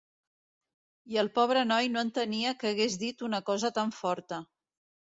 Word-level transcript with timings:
I 1.15 1.19
el 1.25 1.29
pobre 1.35 1.67
noi 1.73 1.91
no 1.97 2.05
entenia 2.07 2.57
que 2.65 2.73
hagués 2.73 2.99
dit 3.07 3.25
una 3.31 3.45
cosa 3.55 3.75
tan 3.81 3.97
forta. 4.03 4.45